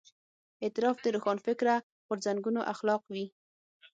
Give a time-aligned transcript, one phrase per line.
[0.63, 1.75] اعتراف د روښانفکره
[2.07, 3.25] غورځنګونو اخلاق وي.